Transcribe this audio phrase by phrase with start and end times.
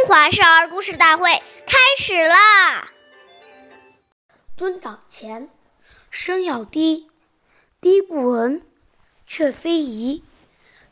[0.00, 1.30] 中华少儿故事大会
[1.66, 2.88] 开始啦！
[4.56, 5.50] 尊长前，
[6.10, 7.10] 声要低，
[7.82, 8.62] 低不闻，
[9.26, 10.24] 却非宜。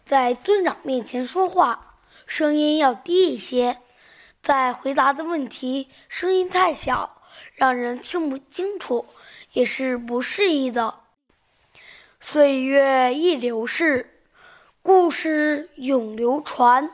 [0.05, 3.79] 在尊长面前说话，声音要低一些。
[4.43, 7.23] 在回答的问题，声音太小，
[7.55, 9.07] 让人听不清楚，
[9.53, 11.01] 也是不适宜的。
[12.21, 14.23] 岁月易流逝，
[14.83, 16.91] 故事永流传。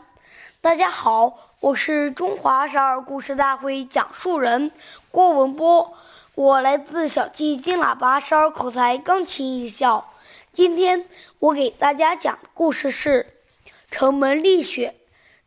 [0.65, 4.73] 大家好，我是中华少儿故事大会讲述人
[5.11, 5.95] 郭文波，
[6.35, 10.11] 我来自小鸡金喇叭少儿口才钢琴艺校。
[10.55, 11.07] 今天
[11.39, 13.37] 我给大家讲的故事是
[13.91, 14.95] 《城门立雪》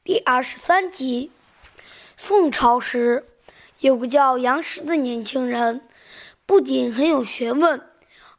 [0.04, 1.32] 第二十三集。
[2.16, 3.26] 宋朝时，
[3.80, 5.82] 有个叫杨时的年轻人，
[6.46, 7.82] 不仅很有学问，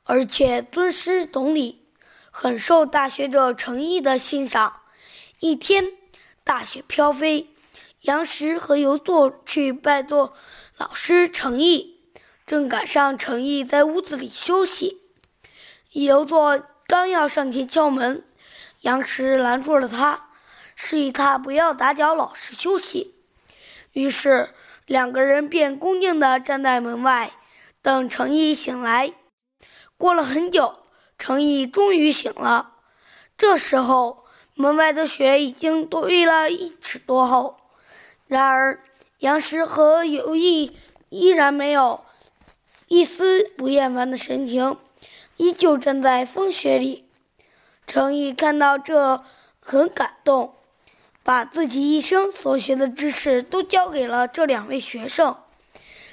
[0.04, 1.84] 而且尊师懂礼，
[2.30, 4.82] 很受大学者程颐的欣赏。
[5.40, 5.98] 一天。
[6.48, 7.51] 大雪飘飞，
[8.01, 10.32] 杨时和游作去拜作
[10.79, 12.01] 老师程颐，
[12.46, 15.02] 正赶上程颐在屋子里休息。
[15.90, 18.24] 游作刚要上前敲门，
[18.80, 20.30] 杨时拦住了他，
[20.74, 23.15] 示意他不要打搅老师休息。
[23.93, 24.55] 于是
[24.87, 27.33] 两个人便恭敬地站在门外，
[27.83, 29.12] 等程颐醒来。
[29.99, 30.79] 过了很久，
[31.18, 32.77] 程颐终于醒了。
[33.37, 34.27] 这时候。
[34.60, 37.60] 门外的雪已经堆了一尺多厚，
[38.26, 38.82] 然而
[39.20, 40.76] 杨时和游艺
[41.10, 42.04] 依然没有
[42.88, 44.76] 一丝不厌烦的神情，
[45.37, 47.09] 依旧站在风雪里。
[47.87, 49.23] 程颐看到这，
[49.60, 50.52] 很感动，
[51.22, 55.37] 把自己一生所学的知识都教给了这两位学生。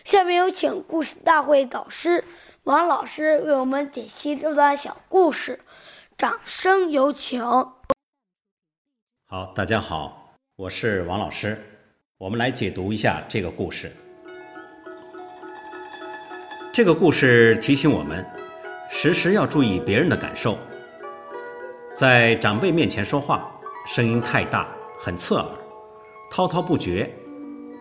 [0.03, 2.23] 下面有请故事大会导师
[2.63, 5.61] 王老师为我们解析这段小故事，
[6.15, 7.43] 掌声有请。
[9.35, 11.61] 好，大家好，我是王老师，
[12.17, 13.91] 我们来解读一下这个故事。
[16.71, 18.25] 这个故事提醒我们，
[18.89, 20.57] 时时要注意别人的感受。
[21.91, 23.51] 在长辈面前说话，
[23.85, 25.45] 声音太大，很刺耳，
[26.31, 27.13] 滔滔不绝，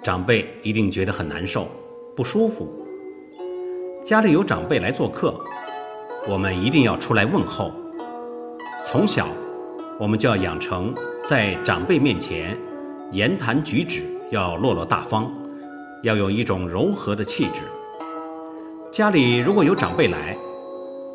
[0.02, 1.68] 长辈一定觉得很难受、
[2.16, 2.68] 不舒服。
[4.04, 5.40] 家里有长辈来做客，
[6.28, 7.70] 我们一定要出来问候。
[8.84, 9.28] 从小。
[9.96, 10.92] 我们就要养成
[11.26, 12.54] 在长辈面前
[13.10, 15.32] 言谈举止要落落大方，
[16.02, 17.62] 要有一种柔和的气质。
[18.92, 20.36] 家里如果有长辈来，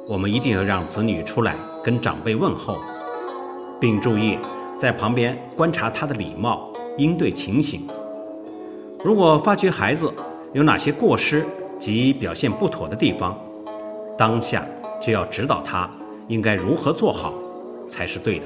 [0.07, 2.79] 我们一定要让子女出来跟长辈问候，
[3.79, 4.39] 并注意
[4.75, 7.87] 在旁边观察他的礼貌应对情形。
[9.03, 10.11] 如果发觉孩子
[10.53, 11.45] 有哪些过失
[11.77, 13.37] 及表现不妥的地方，
[14.17, 14.65] 当下
[14.99, 15.87] 就要指导他
[16.27, 17.35] 应该如何做好
[17.87, 18.45] 才是对的。